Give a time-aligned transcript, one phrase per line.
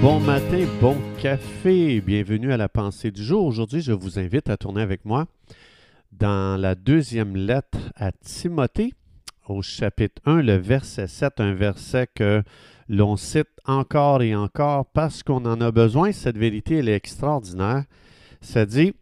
[0.00, 2.00] bon matin, bon café.
[2.00, 3.44] Bienvenue à la pensée du jour.
[3.44, 5.26] Aujourd'hui, je vous invite à tourner avec moi
[6.12, 8.94] dans la deuxième lettre à Timothée,
[9.48, 12.42] au chapitre 1, le verset 7, un verset que
[12.88, 16.12] l'on cite encore et encore parce qu'on en a besoin.
[16.12, 17.84] Cette vérité, elle est extraordinaire.
[18.40, 18.94] Ça dit,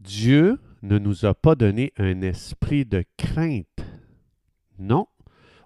[0.00, 3.66] Dieu ne nous a pas donné un esprit de crainte.
[4.78, 5.06] Non.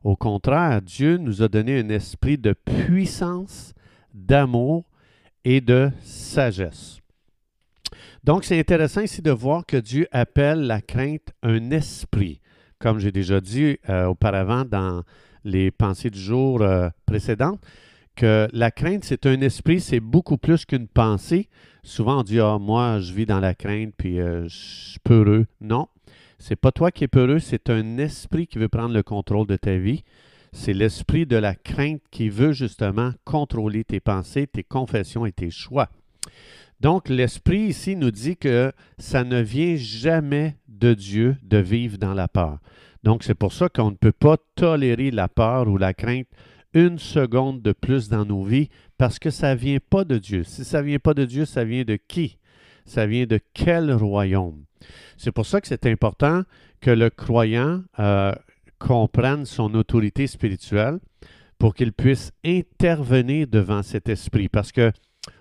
[0.04, 3.74] Au contraire, Dieu nous a donné un esprit de puissance,
[4.16, 4.84] d'amour
[5.45, 6.98] et de sagesse.
[8.25, 12.41] Donc, c'est intéressant ici de voir que Dieu appelle la crainte un esprit.
[12.80, 15.05] Comme j'ai déjà dit euh, auparavant dans
[15.45, 17.61] les pensées du jour euh, précédentes,
[18.16, 21.48] que la crainte, c'est un esprit, c'est beaucoup plus qu'une pensée.
[21.84, 25.47] Souvent, on dit Ah, moi, je vis dans la crainte, puis euh, je suis peureux.
[25.61, 25.87] Non,
[26.39, 29.56] c'est pas toi qui es peureux, c'est un esprit qui veut prendre le contrôle de
[29.56, 30.03] ta vie.
[30.59, 35.50] C'est l'esprit de la crainte qui veut justement contrôler tes pensées, tes confessions et tes
[35.50, 35.91] choix.
[36.80, 42.14] Donc, l'esprit ici nous dit que ça ne vient jamais de Dieu de vivre dans
[42.14, 42.58] la peur.
[43.05, 46.27] Donc, c'est pour ça qu'on ne peut pas tolérer la peur ou la crainte
[46.73, 50.42] une seconde de plus dans nos vies parce que ça ne vient pas de Dieu.
[50.42, 52.39] Si ça ne vient pas de Dieu, ça vient de qui?
[52.86, 54.64] Ça vient de quel royaume?
[55.19, 56.45] C'est pour ça que c'est important
[56.80, 58.33] que le croyant euh,
[58.78, 60.98] comprenne son autorité spirituelle
[61.58, 64.48] pour qu'il puisse intervenir devant cet esprit.
[64.48, 64.92] Parce que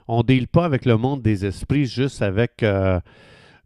[0.08, 3.00] on ne deal pas avec le monde des esprits juste avec euh,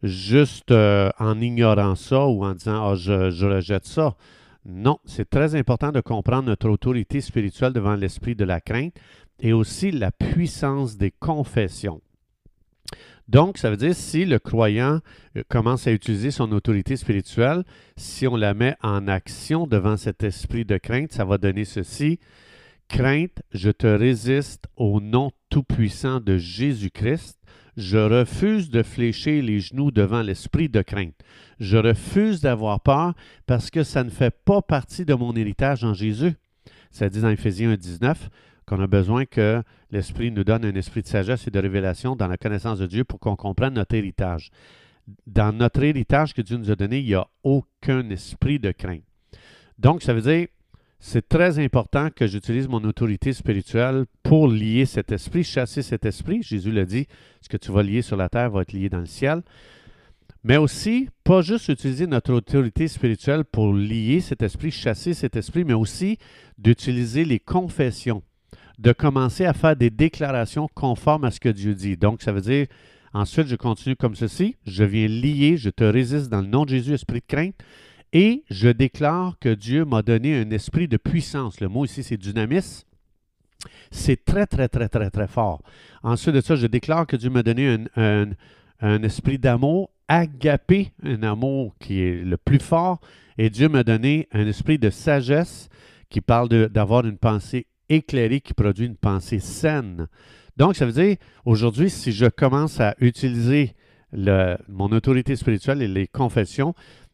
[0.04, 4.16] juste euh, en ignorant ça ou en disant Ah, je, je rejette ça.
[4.66, 8.94] Non, c'est très important de comprendre notre autorité spirituelle devant l'esprit de la crainte
[9.40, 12.02] et aussi la puissance des confessions.
[13.30, 15.02] Donc, ça veut dire si le croyant
[15.38, 17.64] euh, commence à utiliser son autorité spirituelle,
[17.96, 22.18] si on la met en action devant cet esprit de crainte, ça va donner ceci.
[22.88, 27.38] Crainte, je te résiste au nom tout-puissant de Jésus-Christ.
[27.78, 31.14] Je refuse de fléchir les genoux devant l'esprit de crainte.
[31.60, 33.14] Je refuse d'avoir peur
[33.46, 36.34] parce que ça ne fait pas partie de mon héritage en Jésus.
[36.90, 38.16] Ça dit dans Éphésiens 1.19
[38.70, 42.28] qu'on a besoin que l'Esprit nous donne un esprit de sagesse et de révélation dans
[42.28, 44.52] la connaissance de Dieu pour qu'on comprenne notre héritage.
[45.26, 49.02] Dans notre héritage que Dieu nous a donné, il n'y a aucun esprit de crainte.
[49.80, 50.48] Donc, ça veut dire,
[51.00, 56.44] c'est très important que j'utilise mon autorité spirituelle pour lier cet esprit, chasser cet esprit.
[56.44, 57.08] Jésus l'a dit,
[57.42, 59.42] ce que tu vas lier sur la terre va être lié dans le ciel.
[60.44, 65.66] Mais aussi, pas juste utiliser notre autorité spirituelle pour lier cet esprit, chasser cet esprit,
[65.66, 66.20] mais aussi
[66.60, 68.22] d'utiliser les confessions
[68.80, 71.98] de commencer à faire des déclarations conformes à ce que Dieu dit.
[71.98, 72.68] Donc, ça veut dire,
[73.14, 76.70] ensuite, je continue comme ceci, je viens lier, je te résiste dans le nom de
[76.70, 77.56] Jésus, esprit de crainte,
[78.14, 81.60] et je déclare que Dieu m'a donné un esprit de puissance.
[81.60, 82.86] Le mot ici, c'est dynamis.
[83.92, 85.62] C'est très, très, très, très, très fort.
[86.02, 88.30] Ensuite de ça, je déclare que Dieu m'a donné un,
[88.80, 93.02] un esprit d'amour, agapé, un amour qui est le plus fort,
[93.38, 95.68] et Dieu m'a donné un esprit de sagesse
[96.10, 100.08] qui parle d'avoir une pensée éclairé qui produit une pensée saine.
[100.58, 103.76] Donc, ça veut dire, aujourd'hui, si je commence à utiliser
[104.14, 106.74] mon autorité spirituelle et les confessions,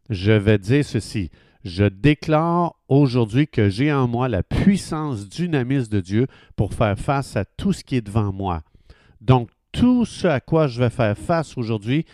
[0.09, 1.31] je vais dire ceci.
[1.63, 7.36] Je déclare aujourd'hui que j'ai en moi la puissance dynamisme de Dieu pour faire face
[7.36, 8.62] à tout ce qui est devant moi.
[9.22, 12.06] Donc, tout ce à quoi je vais faire face aujourd'hui,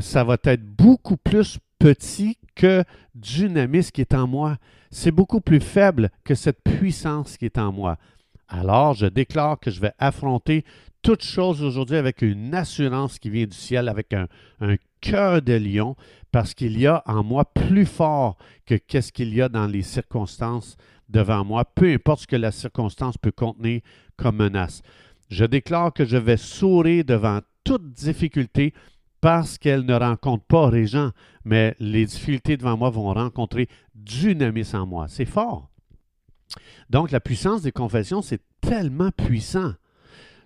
[0.00, 4.58] ça va être beaucoup plus petit que dynamisme qui est en moi
[4.92, 7.96] c'est beaucoup plus faible que cette puissance qui est en moi.
[8.46, 10.64] Alors, je déclare que je vais affronter
[11.00, 14.28] toute chose aujourd'hui avec une assurance qui vient du ciel, avec un,
[15.00, 15.96] cœur de lion,
[16.30, 18.36] parce qu'il y a en moi plus fort
[18.66, 20.76] que qu'est-ce qu'il y a dans les circonstances
[21.08, 23.80] devant moi, peu importe ce que la circonstance peut contenir
[24.16, 24.82] comme menace.
[25.28, 28.74] Je déclare que je vais sourire devant toute difficulté
[29.22, 31.12] parce qu'elle ne rencontre pas Régent,
[31.44, 35.06] mais les difficultés devant moi vont rencontrer dynamisme en moi.
[35.08, 35.70] C'est fort.
[36.90, 39.72] Donc, la puissance des confessions, c'est tellement puissant.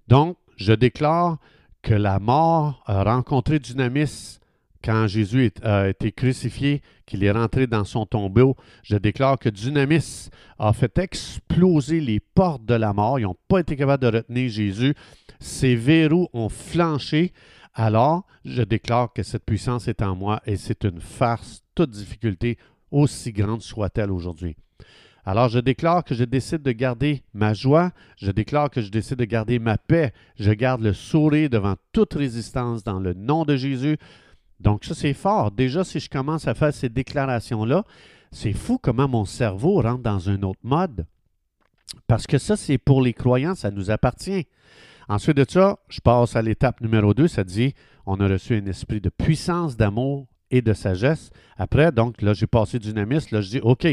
[0.07, 1.39] Donc, je déclare
[1.83, 4.41] que la mort a rencontré dynamisme
[4.85, 8.57] quand Jésus a été crucifié, qu'il est rentré dans son tombeau.
[8.83, 13.19] Je déclare que Dynamis a fait exploser les portes de la mort.
[13.19, 14.95] Ils n'ont pas été capables de retenir Jésus.
[15.41, 17.33] Ses verrous ont flanché
[17.77, 22.59] alors je déclare que cette puissance est en moi et c'est une farce, toute difficulté,
[22.91, 24.57] aussi grande soit-elle aujourd'hui.
[25.25, 29.19] Alors je déclare que je décide de garder ma joie, je déclare que je décide
[29.19, 33.57] de garder ma paix, je garde le sourire devant toute résistance dans le nom de
[33.57, 33.99] Jésus.
[34.59, 35.51] Donc ça c'est fort.
[35.51, 37.85] Déjà si je commence à faire ces déclarations-là,
[38.33, 41.07] c'est fou comment mon cerveau rentre dans un autre mode.
[42.07, 44.47] Parce que ça, c'est pour les croyants, ça nous appartient.
[45.09, 47.75] Ensuite de ça, je passe à l'étape numéro 2, ça dit,
[48.07, 51.31] on a reçu un esprit de puissance, d'amour et de sagesse.
[51.57, 53.87] Après, donc là, j'ai passé dynamisme, là, je dis, OK,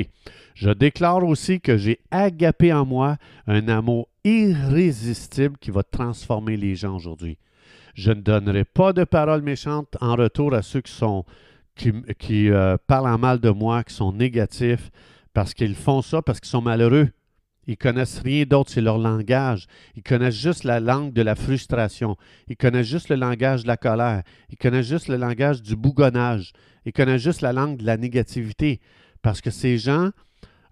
[0.56, 3.18] je déclare aussi que j'ai agapé en moi
[3.48, 7.38] un amour irrésistible qui va transformer les gens aujourd'hui.
[7.94, 11.25] Je ne donnerai pas de paroles méchantes en retour à ceux qui sont
[11.75, 14.92] qui, euh, parlent en mal de moi, qui sont négatifs,
[15.33, 17.10] parce qu'ils font ça parce qu'ils sont malheureux.
[17.68, 19.68] Ils connaissent rien d'autre, c'est leur langage.
[19.95, 22.18] Ils connaissent juste la langue de la frustration.
[22.48, 24.24] Ils connaissent juste le langage de la colère.
[24.50, 26.54] Ils connaissent juste le langage du bougonnage.
[26.86, 28.81] Ils connaissent juste la langue de la négativité.
[29.21, 30.10] Parce que ces gens,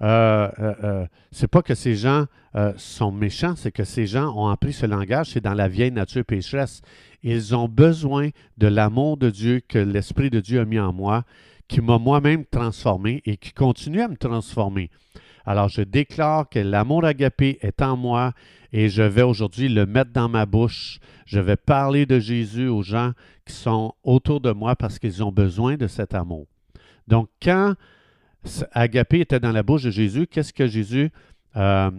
[0.01, 4.35] euh, euh, euh c'est pas que ces gens euh, sont méchants, c'est que ces gens
[4.35, 6.81] ont appris ce langage, c'est dans la vieille nature pécheresse.
[7.23, 11.23] Ils ont besoin de l'amour de Dieu que l'Esprit de Dieu a mis en moi,
[11.69, 14.89] qui m'a moi-même transformé et qui continue à me transformer.
[15.45, 18.33] Alors je déclare que l'amour agapé est en moi
[18.73, 20.99] et je vais aujourd'hui le mettre dans ma bouche.
[21.25, 23.11] Je vais parler de Jésus aux gens
[23.45, 26.47] qui sont autour de moi parce qu'ils ont besoin de cet amour.
[27.07, 27.75] Donc quand
[28.71, 31.11] agapé était dans la bouche de Jésus, qu'est-ce que Jésus
[31.55, 31.91] euh,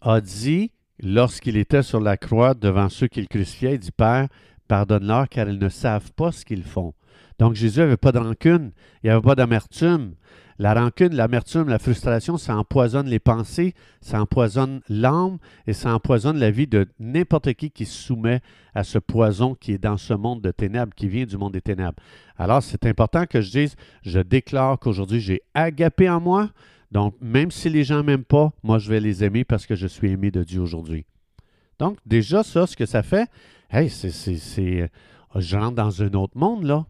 [0.00, 3.74] a dit lorsqu'il était sur la croix devant ceux qu'il crucifiait?
[3.74, 4.28] Il dit, Père,
[4.66, 6.92] pardonne-leur car ils ne savent pas ce qu'ils font.
[7.38, 10.14] Donc Jésus n'avait pas de rancune, il n'y avait pas d'amertume.
[10.60, 15.38] La rancune, l'amertume, la frustration, ça empoisonne les pensées, ça empoisonne l'âme
[15.68, 18.40] et ça empoisonne la vie de n'importe qui qui se soumet
[18.74, 21.60] à ce poison qui est dans ce monde de ténèbres, qui vient du monde des
[21.60, 22.02] ténèbres.
[22.36, 26.50] Alors, c'est important que je dise, je déclare qu'aujourd'hui, j'ai agapé en moi.
[26.90, 29.76] Donc, même si les gens ne m'aiment pas, moi, je vais les aimer parce que
[29.76, 31.06] je suis aimé de Dieu aujourd'hui.
[31.78, 33.30] Donc, déjà, ça, ce que ça fait,
[33.70, 34.90] hey, c'est,
[35.36, 36.84] je rentre dans un autre monde, là.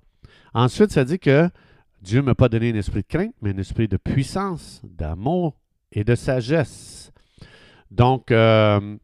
[0.55, 1.49] Ensuite, ça dit que
[2.03, 5.57] Dieu ne m'a pas donné un esprit de crainte, mais un esprit de puissance, d'amour
[5.93, 7.13] et de sagesse.
[7.91, 8.97] Donc, euh,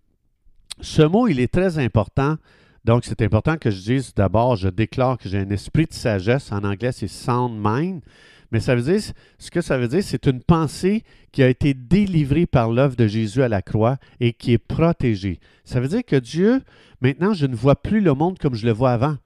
[0.80, 2.36] ce mot, il est très important.
[2.84, 6.52] Donc, c'est important que je dise d'abord, je déclare que j'ai un esprit de sagesse.
[6.52, 8.02] En anglais, c'est sound mind.
[8.52, 9.00] Mais ça veut dire,
[9.38, 11.02] ce que ça veut dire, c'est une pensée
[11.32, 15.40] qui a été délivrée par l'œuvre de Jésus à la croix et qui est protégée.
[15.64, 16.62] Ça veut dire que Dieu,
[17.00, 19.16] maintenant, je ne vois plus le monde comme je le vois avant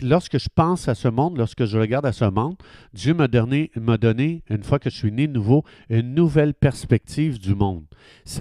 [0.00, 2.56] lorsque je pense à ce monde, lorsque je regarde à ce monde,
[2.92, 7.54] Dieu m'a donné, donné, une fois que je suis né nouveau, une nouvelle perspective du
[7.54, 7.84] monde.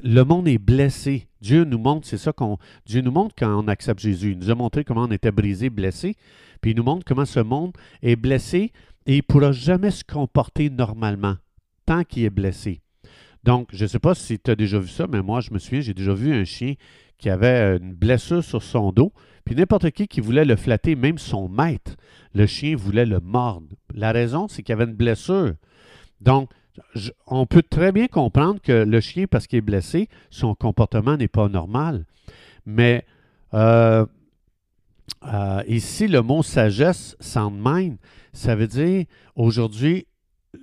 [0.03, 1.27] Le monde est blessé.
[1.41, 2.57] Dieu nous montre, c'est ça qu'on.
[2.85, 4.31] Dieu nous montre quand on accepte Jésus.
[4.31, 6.15] Il nous a montré comment on était brisé, blessé.
[6.61, 8.71] Puis il nous montre comment ce monde est blessé
[9.05, 11.35] et il ne pourra jamais se comporter normalement
[11.85, 12.81] tant qu'il est blessé.
[13.43, 15.57] Donc, je ne sais pas si tu as déjà vu ça, mais moi, je me
[15.57, 16.75] souviens, j'ai déjà vu un chien
[17.17, 19.11] qui avait une blessure sur son dos.
[19.45, 21.95] Puis n'importe qui qui voulait le flatter, même son maître,
[22.33, 23.67] le chien voulait le mordre.
[23.93, 25.53] La raison, c'est qu'il y avait une blessure.
[26.21, 26.49] Donc,
[27.27, 31.27] on peut très bien comprendre que le chien, parce qu'il est blessé, son comportement n'est
[31.27, 32.05] pas normal.
[32.65, 33.05] Mais
[33.53, 34.05] euh,
[35.23, 37.97] euh, ici, le mot sagesse, sound mind,
[38.33, 39.05] ça veut dire
[39.35, 40.07] aujourd'hui,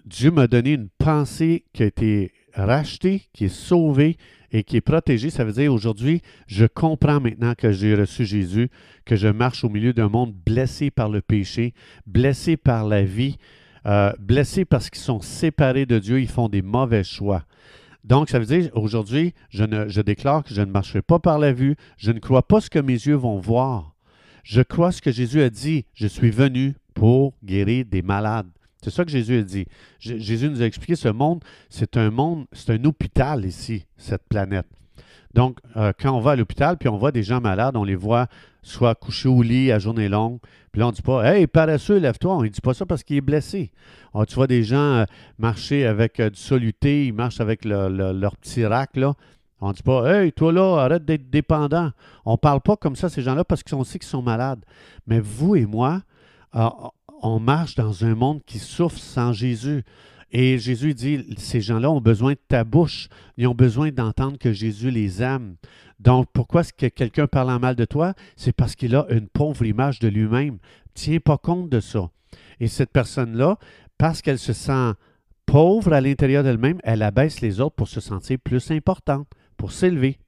[0.04, 4.16] Dieu m'a donné une pensée qui a été rachetée, qui est sauvée,
[4.52, 5.30] et qui est protégé.
[5.30, 8.70] Ça veut dire aujourd'hui, je comprends maintenant que j'ai reçu Jésus,
[9.04, 11.74] que je marche au milieu d'un monde blessé par le péché,
[12.06, 13.36] blessé par la vie,
[13.86, 17.44] euh, blessé parce qu'ils sont séparés de Dieu, ils font des mauvais choix.
[18.04, 21.52] Donc, ça veut dire, aujourd'hui, je, je déclare que je ne marcherai pas par la
[21.52, 23.94] vue, je ne crois pas ce que mes yeux vont voir.
[24.44, 28.48] Je crois ce que Jésus a dit, je suis venu pour guérir des malades.
[28.82, 29.66] C'est ça que Jésus a dit.
[29.98, 34.66] Jésus nous a expliqué ce monde, c'est un monde, c'est un hôpital ici, cette planète.
[35.34, 37.96] Donc, euh, quand on va à l'hôpital, puis on voit des gens malades, on les
[37.96, 38.28] voit
[38.62, 40.38] soit couchés au lit à journée longue,
[40.72, 42.36] puis là, on ne dit pas Hey, paresseux, lève-toi.
[42.36, 43.70] On ne dit pas ça parce qu'il est blessé.
[44.14, 45.04] Ah, tu vois des gens euh,
[45.38, 49.14] marcher avec euh, du soluté, ils marchent avec leur petit rack, là.
[49.60, 51.90] On ne dit pas Hey, toi là, arrête d'être dépendant.
[52.24, 54.64] On ne parle pas comme ça, ces gens-là, parce qu'on sait qu'ils sont malades.
[55.06, 56.02] Mais vous et moi,
[57.22, 59.84] on marche dans un monde qui souffre sans Jésus.
[60.30, 63.08] Et Jésus dit, ces gens-là ont besoin de ta bouche.
[63.36, 65.56] Ils ont besoin d'entendre que Jésus les aime.
[66.00, 68.14] Donc, pourquoi est-ce que quelqu'un parle en mal de toi?
[68.36, 70.58] C'est parce qu'il a une pauvre image de lui-même.
[70.94, 72.10] Tiens pas compte de ça.
[72.60, 73.58] Et cette personne-là,
[73.96, 74.92] parce qu'elle se sent
[75.46, 80.18] pauvre à l'intérieur d'elle-même, elle abaisse les autres pour se sentir plus importante, pour s'élever.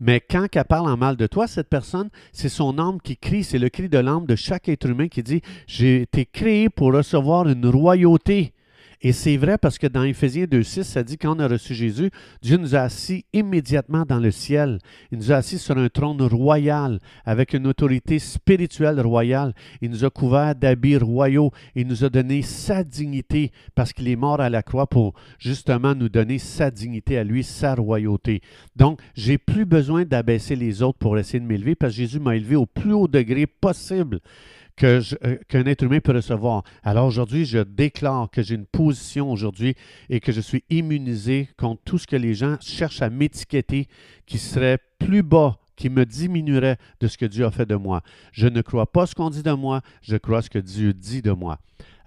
[0.00, 3.44] Mais quand elle parle en mal de toi, cette personne, c'est son âme qui crie,
[3.44, 6.92] c'est le cri de l'âme de chaque être humain qui dit J'ai été créé pour
[6.92, 8.52] recevoir une royauté.
[9.00, 12.10] Et c'est vrai parce que dans Éphésiens 2.6, ça dit quand on a reçu Jésus,
[12.42, 14.78] Dieu nous a assis immédiatement dans le ciel.
[15.12, 19.54] Il nous a assis sur un trône royal avec une autorité spirituelle royale.
[19.80, 21.52] Il nous a couverts d'habits royaux.
[21.76, 25.94] Il nous a donné sa dignité parce qu'il est mort à la croix pour justement
[25.94, 28.40] nous donner sa dignité à lui, sa royauté.
[28.74, 32.34] Donc, j'ai plus besoin d'abaisser les autres pour essayer de m'élever parce que Jésus m'a
[32.34, 34.18] élevé au plus haut degré possible.
[34.82, 35.02] Euh,
[35.48, 36.62] qu'un être humain peut recevoir.
[36.82, 39.74] Alors aujourd'hui, je déclare que j'ai une position aujourd'hui
[40.08, 43.88] et que je suis immunisé contre tout ce que les gens cherchent à m'étiqueter
[44.26, 48.02] qui serait plus bas qui me diminuerait de ce que Dieu a fait de moi.
[48.32, 51.22] Je ne crois pas ce qu'on dit de moi, je crois ce que Dieu dit
[51.22, 51.60] de moi.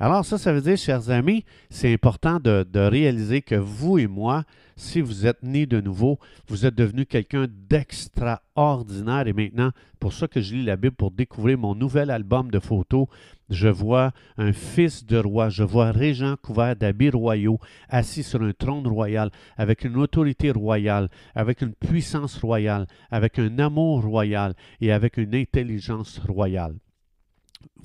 [0.04, 4.46] Alors ça, ça veut dire, chers amis, c'est important de, réaliser que vous et moi,
[4.76, 6.18] si vous êtes nés de nouveau,
[6.48, 9.28] vous êtes devenu quelqu'un d'extraordinaire.
[9.28, 12.58] Et maintenant, pour ça que je lis la Bible, pour découvrir mon nouvel album de
[12.58, 13.06] photos,
[13.52, 18.54] je vois un fils de roi, je vois Régent couvert d'habits royaux, assis sur un
[18.54, 24.92] trône royal, avec une autorité royale, avec une puissance royale, avec un amour royal et
[24.92, 26.74] avec une intelligence royale.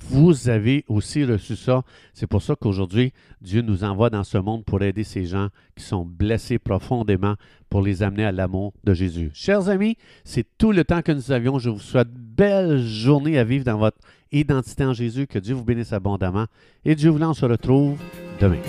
[0.09, 1.83] Vous avez aussi reçu ça.
[2.13, 5.83] C'est pour ça qu'aujourd'hui, Dieu nous envoie dans ce monde pour aider ces gens qui
[5.83, 7.35] sont blessés profondément,
[7.69, 9.31] pour les amener à l'amour de Jésus.
[9.33, 11.59] Chers amis, c'est tout le temps que nous avions.
[11.59, 13.97] Je vous souhaite belle journée à vivre dans votre
[14.31, 15.27] identité en Jésus.
[15.27, 16.45] Que Dieu vous bénisse abondamment.
[16.85, 17.99] Et Dieu voulant, on se retrouve
[18.39, 18.61] demain.